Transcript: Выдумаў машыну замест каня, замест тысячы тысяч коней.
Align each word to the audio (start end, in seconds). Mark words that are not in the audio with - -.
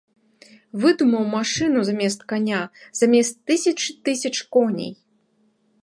Выдумаў 0.85 1.27
машыну 1.33 1.83
замест 1.91 2.25
каня, 2.33 2.61
замест 3.03 3.35
тысячы 3.53 3.89
тысяч 4.09 4.35
коней. 4.57 4.93